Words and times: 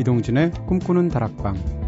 이동진의 0.00 0.52
꿈꾸는 0.66 1.08
다락방 1.08 1.79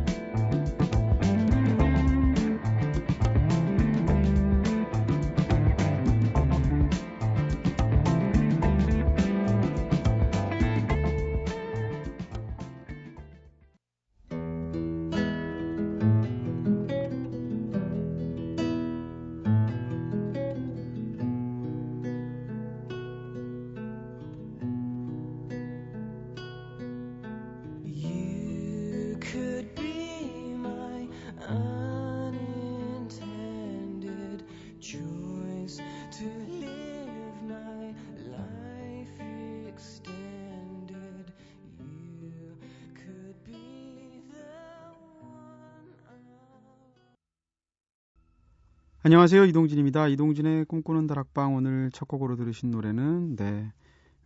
안녕하세요. 49.05 49.47
이동진입니다. 49.47 50.06
이동진의 50.06 50.67
꿈꾸는 50.67 51.08
다락방. 51.08 51.56
오늘 51.56 51.91
첫 51.92 52.06
곡으로 52.06 52.36
들으신 52.36 52.70
노래는 52.70 53.34
네 53.34 53.72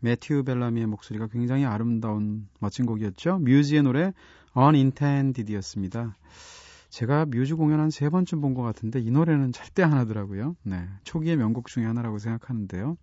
매튜 0.00 0.44
벨라미의 0.44 0.86
목소리가 0.86 1.28
굉장히 1.28 1.64
아름다운 1.64 2.46
멋진 2.60 2.84
곡이었죠. 2.84 3.38
뮤즈의 3.38 3.82
노래 3.82 4.12
Unintended였습니다. 4.54 6.14
제가 6.90 7.24
뮤즈 7.24 7.56
공연 7.56 7.80
한 7.80 7.88
세 7.90 8.10
번쯤 8.10 8.42
본 8.42 8.52
것 8.52 8.60
같은데 8.60 9.00
이 9.00 9.10
노래는 9.10 9.52
절대 9.52 9.82
안 9.82 9.94
하더라고요. 9.94 10.56
네 10.62 10.86
초기의 11.04 11.38
명곡 11.38 11.68
중에 11.68 11.86
하나라고 11.86 12.18
생각하는데요. 12.18 12.98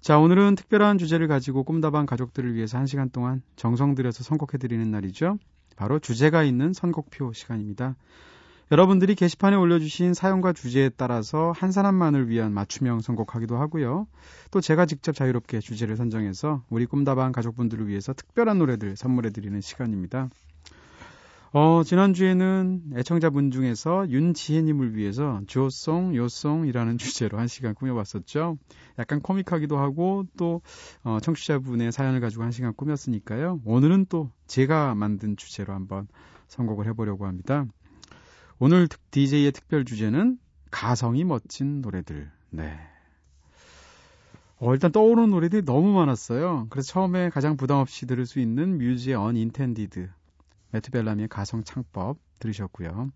자 0.00 0.18
오늘은 0.18 0.54
특별한 0.54 0.96
주제를 0.96 1.28
가지고 1.28 1.62
꿈다방 1.62 2.06
가족들을 2.06 2.54
위해서 2.54 2.78
한 2.78 2.86
시간 2.86 3.10
동안 3.10 3.42
정성 3.54 3.94
들여서 3.94 4.24
선곡해드리는 4.24 4.90
날이죠. 4.90 5.36
바로 5.76 5.98
주제가 5.98 6.42
있는 6.42 6.72
선곡표 6.72 7.34
시간입니다 7.34 7.96
여러분들이 8.72 9.16
게시판에 9.16 9.56
올려주신 9.56 10.14
사연과 10.14 10.52
주제에 10.52 10.90
따라서 10.90 11.52
한 11.56 11.72
사람만을 11.72 12.28
위한 12.28 12.54
맞춤형 12.54 13.00
선곡하기도 13.00 13.56
하고요. 13.56 14.06
또 14.52 14.60
제가 14.60 14.86
직접 14.86 15.12
자유롭게 15.12 15.58
주제를 15.58 15.96
선정해서 15.96 16.62
우리 16.70 16.86
꿈다방 16.86 17.32
가족분들을 17.32 17.88
위해서 17.88 18.12
특별한 18.12 18.58
노래들 18.58 18.96
선물해드리는 18.96 19.60
시간입니다. 19.60 20.28
어, 21.52 21.82
지난주에는 21.84 22.92
애청자분 22.94 23.50
중에서 23.50 24.08
윤지혜님을 24.08 24.94
위해서 24.94 25.40
조송, 25.48 26.14
요송이라는 26.14 26.96
주제로 26.96 27.40
한 27.40 27.48
시간 27.48 27.74
꾸며봤었죠. 27.74 28.56
약간 29.00 29.20
코믹하기도 29.20 29.78
하고 29.78 30.26
또 30.36 30.60
어, 31.02 31.18
청취자분의 31.20 31.90
사연을 31.90 32.20
가지고 32.20 32.44
한 32.44 32.52
시간 32.52 32.72
꾸몄으니까요. 32.74 33.62
오늘은 33.64 34.06
또 34.08 34.30
제가 34.46 34.94
만든 34.94 35.36
주제로 35.36 35.74
한번 35.74 36.06
선곡을 36.46 36.86
해보려고 36.86 37.26
합니다. 37.26 37.66
오늘 38.62 38.88
DJ의 39.10 39.52
특별 39.52 39.86
주제는 39.86 40.38
가성이 40.70 41.24
멋진 41.24 41.80
노래들. 41.80 42.30
네. 42.50 42.78
어, 44.58 44.74
일단 44.74 44.92
떠오르는 44.92 45.30
노래들이 45.30 45.64
너무 45.64 45.94
많았어요. 45.94 46.66
그래서 46.68 46.92
처음에 46.92 47.30
가장 47.30 47.56
부담 47.56 47.78
없이 47.78 48.04
들을 48.04 48.26
수 48.26 48.38
있는 48.38 48.76
뮤즈의 48.76 49.16
Unintended, 49.16 50.10
매트 50.72 50.90
벨라미의 50.90 51.28
가성 51.28 51.64
창법 51.64 52.18
들으셨고요. 52.38 53.10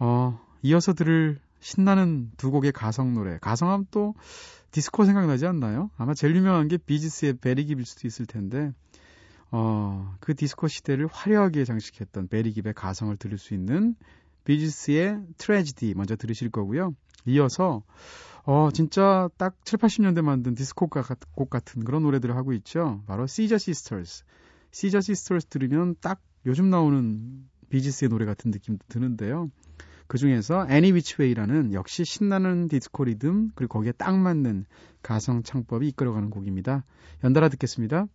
어, 0.00 0.40
이어서 0.60 0.92
들을 0.92 1.40
신나는 1.60 2.30
두 2.36 2.50
곡의 2.50 2.72
가성 2.72 3.14
노래. 3.14 3.38
가성하면 3.38 3.86
또 3.92 4.14
디스코 4.72 5.06
생각나지 5.06 5.46
않나요? 5.46 5.88
아마 5.96 6.12
제일 6.12 6.36
유명한 6.36 6.68
게 6.68 6.76
비지스의 6.76 7.38
베리깁일 7.38 7.86
수도 7.86 8.06
있을 8.06 8.26
텐데, 8.26 8.74
어, 9.50 10.14
그 10.20 10.34
디스코 10.34 10.68
시대를 10.68 11.06
화려하게 11.06 11.64
장식했던 11.64 12.28
베리깁의 12.28 12.74
가성을 12.74 13.16
들을 13.16 13.38
수 13.38 13.54
있는 13.54 13.96
비지스의 14.44 15.20
Tragedy 15.38 15.94
먼저 15.94 16.16
들으실 16.16 16.50
거고요. 16.50 16.94
이어서 17.26 17.82
어 18.44 18.68
진짜 18.72 19.28
딱 19.38 19.56
7, 19.64 19.78
80년대 19.78 20.22
만든 20.22 20.54
디스코 20.54 20.88
곡 20.88 21.50
같은 21.50 21.84
그런 21.84 22.02
노래들을 22.02 22.36
하고 22.36 22.52
있죠. 22.52 23.02
바로 23.06 23.26
시저 23.26 23.58
시스터스. 23.58 24.24
시저 24.70 25.00
시스터스 25.00 25.46
들으면 25.46 25.94
딱 26.00 26.20
요즘 26.46 26.68
나오는 26.68 27.48
비지스의 27.70 28.10
노래 28.10 28.26
같은 28.26 28.50
느낌도 28.50 28.84
드는데요. 28.88 29.50
그 30.06 30.18
중에서 30.18 30.66
Any 30.68 30.92
Which 30.92 31.21
Way라는 31.21 31.72
역시 31.72 32.04
신나는 32.04 32.68
디스코 32.68 33.04
리듬 33.04 33.50
그리고 33.54 33.78
거기에 33.78 33.92
딱 33.92 34.16
맞는 34.18 34.66
가성 35.02 35.42
창법이 35.42 35.88
이끌어가는 35.88 36.28
곡입니다. 36.30 36.84
연달아 37.22 37.48
듣겠습니다. 37.48 38.06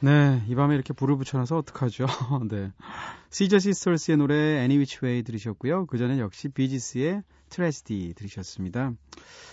네, 0.00 0.44
이 0.46 0.54
밤에 0.54 0.76
이렇게 0.76 0.92
불을 0.92 1.16
붙여놔서 1.16 1.58
어떡하죠? 1.58 2.06
네. 2.48 2.72
시저 3.30 3.58
시스터스의 3.58 4.16
노래 4.16 4.34
Any 4.60 4.76
Which 4.76 5.00
Way 5.02 5.24
들으셨고요. 5.24 5.86
그 5.86 5.98
전에 5.98 6.20
역시 6.20 6.48
비지스의 6.48 7.24
트레스디 7.48 8.14
들으셨습니다. 8.14 8.92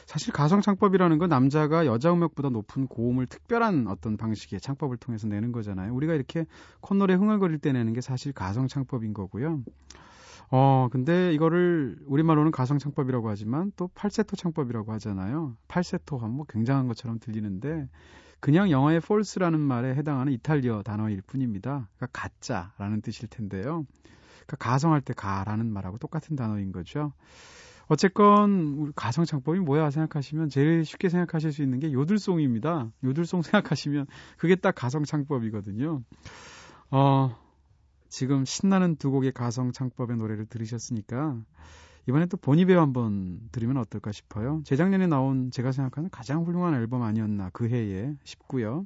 사실 0.05 0.33
가성 0.33 0.61
창법이라는 0.61 1.17
건 1.17 1.29
남자가 1.29 1.87
여자 1.87 2.13
음역보다 2.13 2.49
높은 2.49 2.85
고음을 2.85 3.25
특별한 3.25 3.87
어떤 3.87 4.17
방식의 4.17 4.61
창법을 4.61 4.97
통해서 4.97 5.27
내는 5.27 5.51
거잖아요. 5.51 5.95
우리가 5.95 6.13
이렇게 6.13 6.45
콧노래 6.81 7.15
흥얼거릴 7.15 7.57
때 7.57 7.71
내는 7.71 7.93
게 7.93 8.01
사실 8.01 8.31
가성 8.31 8.67
창법인 8.67 9.15
거고요. 9.15 9.63
어, 10.51 10.87
근데 10.91 11.33
이거를 11.33 11.97
우리말로는 12.05 12.51
가성 12.51 12.77
창법이라고 12.77 13.29
하지만 13.29 13.71
또 13.75 13.89
팔세토 13.95 14.35
창법이라고 14.35 14.91
하잖아요. 14.93 15.55
팔세토 15.67 16.17
하면 16.17 16.35
뭐 16.35 16.45
굉장한 16.47 16.87
것처럼 16.87 17.19
들리는데 17.19 17.87
그냥 18.39 18.69
영어의 18.69 18.97
false라는 18.97 19.59
말에 19.59 19.95
해당하는 19.95 20.33
이탈리어 20.33 20.83
단어일 20.83 21.21
뿐입니다. 21.21 21.89
그러니까 21.95 22.07
가짜라는 22.11 23.01
뜻일 23.01 23.27
텐데요. 23.27 23.85
그러니까 24.45 24.57
가성할 24.59 25.01
때 25.01 25.13
가라는 25.13 25.71
말하고 25.71 25.97
똑같은 25.97 26.35
단어인 26.35 26.71
거죠. 26.71 27.13
어쨌건 27.87 28.93
가성 28.93 29.25
창법이 29.25 29.59
뭐야 29.59 29.91
생각하시면 29.91 30.49
제일 30.49 30.85
쉽게 30.85 31.09
생각하실 31.09 31.51
수 31.53 31.61
있는 31.61 31.79
게 31.79 31.91
요들송입니다. 31.91 32.91
요들송 33.03 33.41
생각하시면 33.43 34.07
그게 34.37 34.55
딱 34.55 34.73
가성 34.75 35.03
창법이거든요. 35.03 36.01
어, 36.91 37.35
지금 38.09 38.45
신나는 38.45 38.95
두 38.95 39.11
곡의 39.11 39.31
가성 39.31 39.71
창법의 39.71 40.17
노래를 40.17 40.45
들으셨으니까 40.45 41.37
이번에 42.07 42.27
또 42.27 42.37
보니베어 42.37 42.79
한번 42.79 43.39
들으면 43.51 43.77
어떨까 43.77 44.11
싶어요. 44.11 44.61
재작년에 44.63 45.07
나온 45.07 45.49
제가 45.51 45.71
생각하는 45.71 46.09
가장 46.09 46.43
훌륭한 46.43 46.75
앨범 46.75 47.01
아니었나 47.01 47.49
그 47.51 47.67
해에 47.67 48.15
싶고요. 48.23 48.85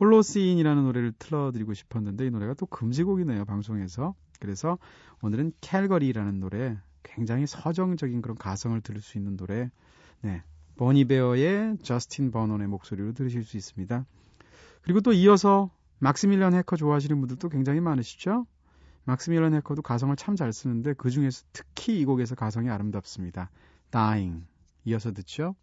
홀로 0.00 0.22
시인이라는 0.22 0.82
노래를 0.82 1.12
틀어드리고 1.18 1.74
싶었는데 1.74 2.26
이 2.26 2.30
노래가 2.30 2.54
또 2.54 2.66
금지곡이네요 2.66 3.44
방송에서 3.44 4.14
그래서 4.40 4.78
오늘은 5.22 5.52
캘거리라는 5.60 6.40
노래 6.40 6.76
굉장히 7.04 7.46
서정적인 7.46 8.20
그런 8.20 8.36
가성을 8.36 8.80
들을 8.80 9.00
수 9.00 9.18
있는 9.18 9.36
노래 9.36 9.70
네. 10.20 10.42
버니베어의 10.76 11.78
저스틴 11.82 12.32
버논의 12.32 12.66
목소리로 12.66 13.12
들으실 13.12 13.44
수 13.44 13.56
있습니다. 13.56 14.04
그리고 14.82 15.00
또 15.00 15.12
이어서 15.12 15.70
막스밀리언 16.04 16.52
해커 16.52 16.76
좋아하시는 16.76 17.18
분들도 17.18 17.48
굉장히 17.48 17.80
많으시죠? 17.80 18.46
막스밀리언 19.04 19.54
해커도 19.54 19.80
가성을 19.80 20.14
참 20.16 20.36
잘 20.36 20.52
쓰는데 20.52 20.92
그 20.92 21.08
중에서 21.08 21.44
특히 21.54 21.98
이 21.98 22.04
곡에서 22.04 22.34
가성이 22.34 22.68
아름답습니다. 22.68 23.50
Dying 23.90 24.44
이어서 24.84 25.12
듣죠? 25.12 25.56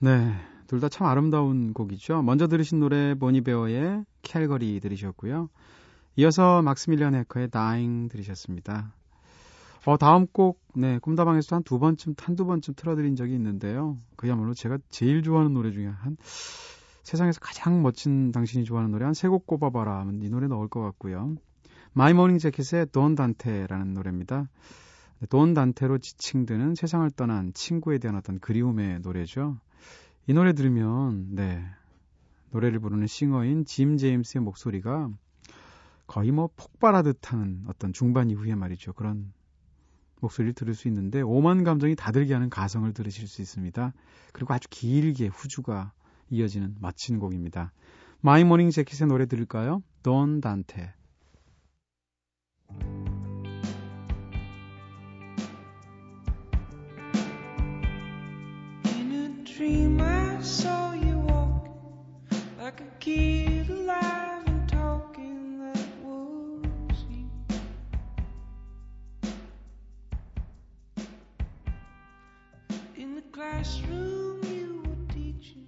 네, 0.00 0.32
둘 0.66 0.80
다 0.80 0.88
참 0.88 1.06
아름다운 1.06 1.72
곡이죠. 1.72 2.22
먼저 2.22 2.46
들으신 2.46 2.78
노래 2.78 3.14
보니 3.14 3.40
베어의 3.40 4.04
캘거리 4.22 4.80
들으셨고요. 4.80 5.48
이어서 6.16 6.62
막스밀리언 6.62 7.14
해커의 7.14 7.48
Dying 7.48 8.10
들으셨습니다. 8.10 8.92
어, 9.86 9.96
다음 9.96 10.26
곡, 10.26 10.60
네, 10.74 10.98
꿈다방에서 10.98 11.56
한두 11.56 11.78
번쯤, 11.78 12.14
한두 12.18 12.44
번쯤 12.44 12.74
틀어드린 12.76 13.16
적이 13.16 13.34
있는데요. 13.34 13.96
그야말로 14.16 14.52
제가 14.54 14.78
제일 14.90 15.22
좋아하는 15.22 15.54
노래 15.54 15.70
중에 15.70 15.86
한, 15.86 16.16
세상에서 17.04 17.40
가장 17.40 17.82
멋진 17.82 18.32
당신이 18.32 18.64
좋아하는 18.64 18.90
노래 18.90 19.04
한 19.04 19.12
세 19.14 19.28
곡 19.28 19.46
꼽아봐라 19.46 20.00
하면 20.00 20.20
이 20.22 20.28
노래 20.28 20.46
넣을 20.46 20.68
것 20.68 20.80
같고요. 20.82 21.36
마이 21.94 22.12
모닝 22.12 22.38
재킷의 22.38 22.88
돈 22.92 23.14
단테라는 23.14 23.94
노래입니다. 23.94 24.48
네, 25.20 25.26
돈 25.30 25.54
단테로 25.54 25.98
지칭되는 25.98 26.74
세상을 26.74 27.10
떠난 27.12 27.52
친구에 27.54 27.98
대한 27.98 28.16
어떤 28.16 28.38
그리움의 28.40 29.00
노래죠. 29.00 29.56
이 30.28 30.34
노래 30.34 30.52
들으면, 30.52 31.34
네, 31.34 31.64
노래를 32.50 32.80
부르는 32.80 33.06
싱어인 33.06 33.64
짐 33.64 33.96
제임스의 33.96 34.42
목소리가 34.42 35.10
거의 36.06 36.32
뭐 36.32 36.50
폭발하듯 36.54 37.32
하는 37.32 37.64
어떤 37.66 37.94
중반 37.94 38.28
이후에 38.28 38.54
말이죠. 38.54 38.92
그런 38.92 39.32
목소리를 40.20 40.52
들을 40.52 40.74
수 40.74 40.86
있는데 40.88 41.22
오만 41.22 41.64
감정이 41.64 41.96
다들게 41.96 42.34
하는 42.34 42.50
가성을 42.50 42.92
들으실 42.92 43.26
수 43.26 43.40
있습니다. 43.40 43.94
그리고 44.34 44.52
아주 44.52 44.68
길게 44.70 45.28
후주가 45.28 45.92
이어지는 46.28 46.76
멋진 46.78 47.18
곡입니다. 47.18 47.72
마이 48.20 48.44
모닝 48.44 48.68
재킷의 48.68 49.08
노래 49.08 49.24
들을까요? 49.24 49.82
돈 50.02 50.42
단테. 50.42 50.92
Dream, 59.58 60.00
I 60.00 60.40
saw 60.40 60.92
you 60.92 61.18
walk 61.18 61.66
like 62.60 62.80
a 62.80 62.90
kid 63.00 63.68
alive 63.68 64.46
and 64.46 64.68
talking. 64.68 65.58
That 65.58 65.88
was 66.00 66.98
you. 67.10 67.26
In 72.96 73.16
the 73.16 73.22
classroom, 73.32 74.38
you 74.44 74.82
were 74.86 75.12
teaching. 75.12 75.66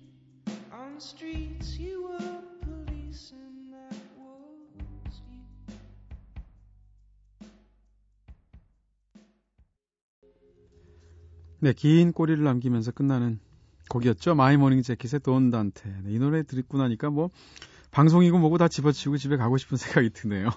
On 0.73 0.95
the 0.95 1.01
streets, 1.01 1.77
you 1.77 2.11
were 2.11 2.43
policing. 2.63 3.75
That 3.75 3.99
was 4.15 5.19
you. 5.27 5.43
네, 11.59 11.73
긴 11.73 12.13
꼬리를 12.13 12.45
남기면서 12.45 12.93
끝나는 12.93 13.41
곡이었죠. 13.91 14.35
마이 14.35 14.57
모닝 14.57 14.81
재킷의 14.83 15.21
돈 15.21 15.51
단테. 15.51 15.91
네, 16.05 16.13
이 16.15 16.19
노래 16.19 16.43
듣고 16.43 16.79
나니까 16.79 17.11
뭐 17.11 17.29
방송이고 17.91 18.39
뭐고 18.39 18.57
다 18.57 18.69
집어치우고 18.69 19.19
집에 19.19 19.37
가고 19.37 19.59
싶은 19.59 19.77
생각이 19.79 20.11
드네요. 20.11 20.49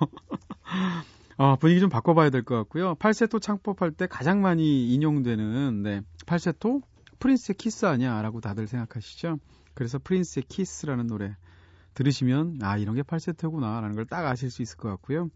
어, 1.38 1.56
분위기 1.60 1.82
좀 1.82 1.90
바꿔봐야 1.90 2.30
될 2.30 2.44
것 2.44 2.56
같고요. 2.56 2.96
팔세토 2.96 3.40
창법할 3.40 3.92
때 3.92 4.08
가장 4.08 4.42
많이 4.42 4.94
인용되는 4.94 5.84
네, 5.84 6.02
팔세토 6.26 6.82
프린스의 7.20 7.56
키스 7.58 7.86
아니야라고 7.86 8.40
다들 8.42 8.68
생각하시죠. 8.68 9.40
그래서 9.74 10.00
프린스의 10.04 10.44
키스라는 10.48 11.08
노래 11.08 11.36
들으시면 11.96 12.60
아 12.62 12.78
이런 12.78 12.96
게 12.96 13.04
팔세토구나라는 13.04 13.96
걸 13.96 14.06
딱 14.06 14.26
아실 14.26 14.52
수 14.52 14.62
있을 14.62 14.78
것 14.78 14.90
같고요. 14.90 15.30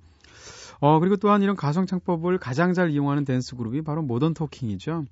어 0.80 1.00
그리고 1.00 1.16
또한 1.16 1.42
이런 1.42 1.56
가성 1.56 1.86
창법을 1.88 2.38
가장 2.38 2.74
잘 2.74 2.92
이용하는 2.92 3.26
댄스 3.26 3.56
그룹이 3.56 3.82
바로 3.82 4.02
모던 4.04 4.34
토킹이죠. 4.36 5.06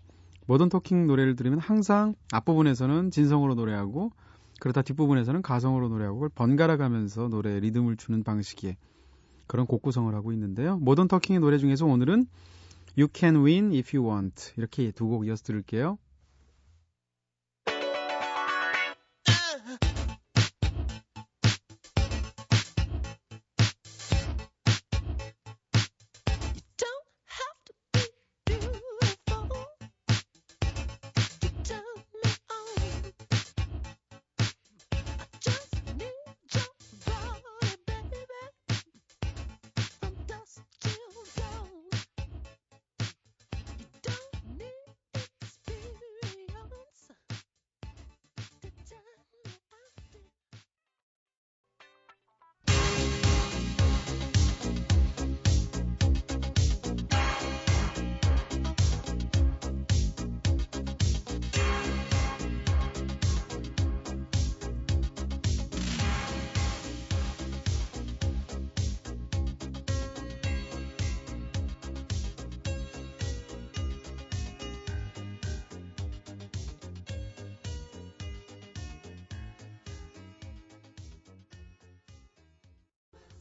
모던 0.47 0.69
토킹 0.69 1.07
노래를 1.07 1.35
들으면 1.35 1.59
항상 1.59 2.15
앞부분에서는 2.31 3.11
진성으로 3.11 3.55
노래하고 3.55 4.11
그러다 4.59 4.81
뒷부분에서는 4.83 5.41
가성으로 5.41 5.89
노래하고 5.89 6.15
그걸 6.15 6.29
번갈아 6.29 6.77
가면서 6.77 7.27
노래에 7.27 7.59
리듬을 7.59 7.97
주는 7.97 8.23
방식의 8.23 8.77
그런 9.47 9.65
곡 9.67 9.81
구성을 9.81 10.13
하고 10.13 10.31
있는데요. 10.31 10.77
모던 10.77 11.07
터킹의 11.07 11.39
노래 11.39 11.57
중에서 11.57 11.85
오늘은 11.85 12.25
You 12.97 13.09
Can 13.13 13.43
Win 13.43 13.71
If 13.73 13.95
You 13.97 14.09
Want 14.09 14.53
이렇게 14.57 14.91
두 14.91 15.07
곡 15.07 15.27
이어서 15.27 15.43
들을게요. 15.43 15.97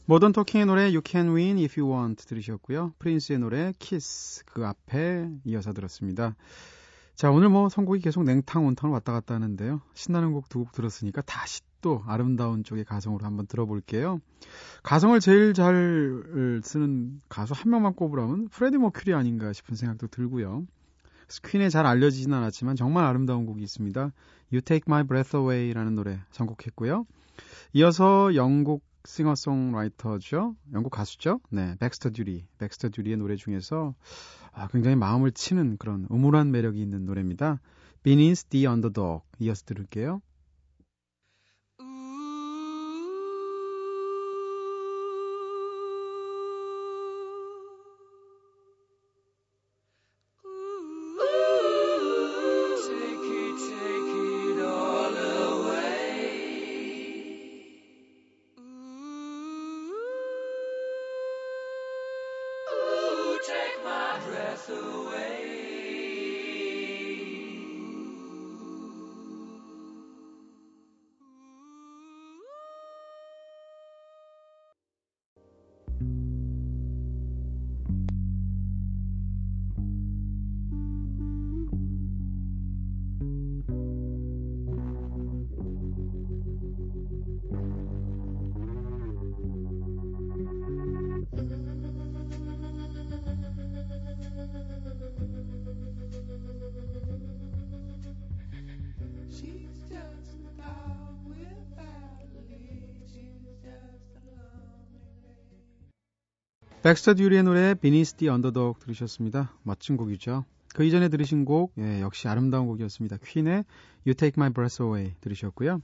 Modern 0.07 0.33
Talking의 0.33 0.67
노래 0.67 0.83
You 0.83 1.01
Can 1.03 1.35
Win 1.35 1.57
If 1.57 1.79
You 1.81 1.91
Want 1.91 2.27
들으셨고요. 2.27 2.93
프린스의 2.99 3.39
노래 3.39 3.73
Kiss 3.79 4.43
그 4.45 4.65
앞에 4.65 5.29
이어서 5.45 5.73
들었습니다. 5.73 6.35
자, 7.15 7.31
오늘 7.31 7.49
뭐 7.49 7.69
선곡이 7.69 8.01
계속 8.01 8.23
냉탕 8.23 8.67
온탕 8.67 8.91
왔다 8.91 9.13
갔다 9.13 9.33
하는데요. 9.35 9.81
신나는 9.95 10.31
곡 10.33 10.49
두 10.49 10.59
곡 10.59 10.73
들었으니까 10.73 11.21
다시 11.23 11.61
또 11.81 12.03
아름다운 12.05 12.63
쪽의 12.63 12.83
가성으로 12.83 13.25
한번 13.25 13.47
들어볼게요. 13.47 14.19
가성을 14.83 15.19
제일 15.21 15.53
잘 15.53 16.61
쓰는 16.63 17.21
가수 17.27 17.53
한 17.55 17.71
명만 17.71 17.93
꼽으라면 17.93 18.49
프레디 18.49 18.77
머큐리 18.77 19.13
아닌가 19.13 19.53
싶은 19.53 19.75
생각도 19.75 20.07
들고요. 20.07 20.65
퀸의 21.29 21.69
잘 21.69 21.87
알려지진 21.87 22.31
않았지만 22.31 22.75
정말 22.75 23.05
아름다운 23.05 23.47
곡이 23.47 23.63
있습니다. 23.63 24.11
You 24.51 24.61
Take 24.61 24.83
My 24.87 25.03
Breath 25.03 25.35
Away라는 25.35 25.95
노래 25.95 26.19
선곡했고요. 26.31 27.07
이어서 27.73 28.35
영국 28.35 28.83
싱어송라이터죠. 29.07 30.55
영국 30.73 30.89
가수죠. 30.89 31.39
네, 31.49 31.75
백스터 31.79 32.11
듀리. 32.11 32.45
백스터 32.57 32.89
듀리의 32.89 33.17
노래 33.17 33.35
중에서 33.35 33.95
아, 34.51 34.67
굉장히 34.67 34.95
마음을 34.95 35.31
치는 35.31 35.77
그런 35.77 36.07
음울한 36.11 36.51
매력이 36.51 36.81
있는 36.81 37.05
노래입니다. 37.05 37.59
Beneath 38.03 38.49
the 38.49 38.67
Underdog 38.67 39.23
이어서 39.39 39.63
들을게요. 39.65 40.21
백스터 106.85 107.15
듀리의 107.15 107.41
노래 107.41 107.73
the 107.73 108.29
Underdog 108.29 108.79
들으셨습니다. 108.79 109.51
멋진 109.63 109.97
곡이죠. 109.97 110.45
그 110.75 110.83
이전에 110.83 111.09
들으신 111.09 111.43
곡 111.43 111.73
예, 111.79 111.99
역시 112.01 112.27
아름다운 112.27 112.67
곡이었습니다. 112.67 113.17
퀸의 113.25 113.65
You 114.05 114.13
Take 114.13 114.33
My 114.37 114.53
Breath 114.53 114.83
Away 114.83 115.15
들으셨고요. 115.19 115.81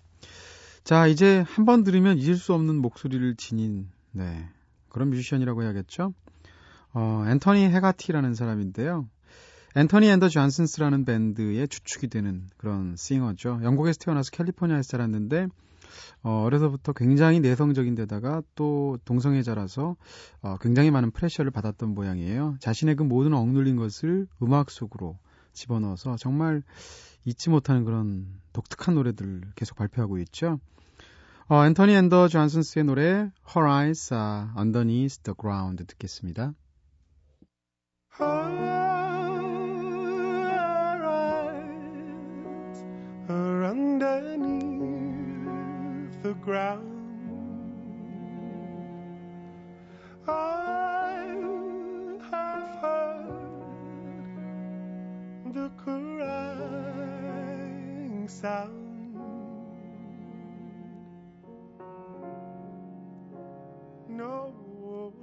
자 0.84 1.08
이제 1.08 1.44
한 1.48 1.66
번 1.66 1.84
들으면 1.84 2.20
잊을 2.20 2.36
수 2.36 2.54
없는 2.54 2.76
목소리를 2.76 3.36
지닌 3.38 3.90
네, 4.12 4.48
그런 4.90 5.10
뮤지션이라고 5.10 5.64
해야겠죠. 5.64 6.14
어, 6.94 7.26
앤토니 7.30 7.64
해가티라는 7.64 8.36
사람인데요. 8.36 9.10
Antony 9.76 10.08
and 10.08 10.19
the 10.19 10.30
Johnsons라는 10.30 11.06
밴드의 11.06 11.68
주축이 11.68 12.10
되는 12.10 12.48
그런 12.58 12.96
싱어죠. 12.96 13.62
영국에서 13.64 13.98
태어나서 13.98 14.30
캘리포니아에서 14.30 14.88
자랐는데 14.88 15.48
어, 16.24 16.44
어려서부터 16.44 16.94
굉장히 16.94 17.40
내성적인 17.40 17.96
데다가 17.96 18.42
또 18.56 18.98
동성애자라서 19.06 19.96
어, 20.42 20.58
굉장히 20.60 20.92
많은 20.92 21.12
프레셔를 21.12 21.52
받았던 21.52 21.94
모양이에요. 21.94 22.58
자신의 22.60 22.96
그 22.96 23.04
모든 23.04 23.34
억눌린 23.34 23.76
것을 23.76 24.28
음악 24.42 24.72
속으로 24.72 25.18
집어넣어서 25.54 26.16
정말 26.18 26.64
잊지 27.26 27.50
못하는 27.50 27.84
그런 27.84 28.28
독특한 28.54 28.96
노래들을 28.96 29.52
계속 29.56 29.78
발표하고 29.78 30.18
있죠. 30.20 30.60
어, 31.48 31.66
앤토니 31.66 31.94
앤더 31.94 32.30
존슨스의 32.30 32.86
노래 32.86 33.30
Her 33.56 33.70
Eyes 33.70 34.14
Are 34.14 34.48
Underneath 34.58 35.22
the 35.24 35.36
Ground 35.38 35.86
듣겠습니다. 35.86 36.54
Her 38.18 38.26
eyes 38.26 39.12
are 43.30 43.66
underneath 43.66 45.01
the 46.24 46.34
ground. 46.36 46.88
I 50.28 51.26
have 52.30 52.70
heard 52.82 53.26
the 55.54 55.70
crying 55.78 56.28
sound. 58.28 59.16
No 64.08 64.54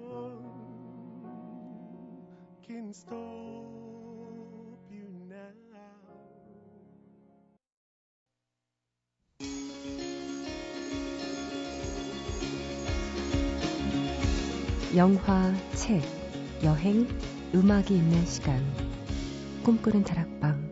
one 0.01 0.43
can 2.67 2.93
stop 2.93 3.28
영화, 14.97 15.53
책, 15.75 16.01
여행, 16.65 17.07
음악이 17.55 17.95
있는 17.95 18.25
시간. 18.25 18.59
꿈꾸는 19.63 20.03
다락방. 20.03 20.67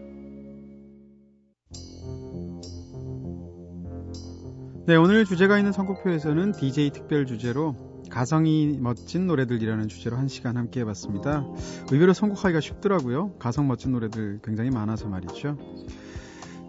네, 4.87 4.97
오늘 4.97 5.27
주제가 5.27 5.59
있는 5.59 5.73
선곡표에서는 5.73 6.53
DJ 6.53 6.91
특별 6.91 7.27
주제로 7.27 7.77
가성이 8.11 8.79
멋진 8.81 9.27
노래들이라는 9.27 9.89
주제로 9.89 10.17
한 10.17 10.29
시간 10.29 10.57
함께 10.57 10.81
해봤습니다. 10.81 11.45
의외로 11.93 12.15
선곡하기가 12.15 12.61
쉽더라고요. 12.61 13.35
가성 13.39 13.69
멋진 13.69 13.93
노래들 13.93 14.41
굉장히 14.43 14.71
많아서 14.71 15.09
말이죠. 15.09 15.59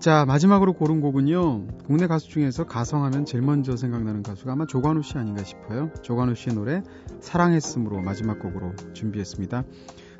자, 0.08 0.24
마지막으로 0.24 0.72
고른 0.72 1.02
곡은요. 1.02 1.68
국내 1.86 2.08
가수 2.08 2.30
중에서 2.30 2.66
가성하면 2.66 3.26
제일 3.26 3.44
먼저 3.44 3.76
생각나는 3.76 4.24
가수가 4.24 4.54
아마 4.54 4.66
조관우 4.66 5.04
씨 5.04 5.18
아닌가 5.18 5.44
싶어요. 5.44 5.92
조관우 6.02 6.34
씨의 6.34 6.56
노래 6.56 6.82
사랑했음으로 7.20 8.00
마지막 8.00 8.40
곡으로 8.40 8.72
준비했습니다. 8.94 9.66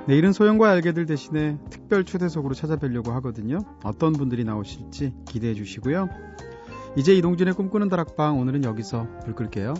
내일은 0.06 0.34
소영과 0.34 0.72
알게들 0.72 1.06
대신에 1.06 1.58
특별 1.70 2.04
초대석으로 2.04 2.54
찾아뵈려고 2.54 3.14
하거든요. 3.14 3.60
어떤 3.86 4.12
분들이 4.12 4.44
나오실지 4.44 5.14
기대해 5.26 5.54
주시고요. 5.54 6.10
이제 6.98 7.16
이동진의 7.16 7.54
꿈꾸는 7.54 7.88
다락방 7.88 8.40
오늘은 8.40 8.66
여기서 8.66 9.08
불 9.24 9.36
끌게요. 9.36 9.74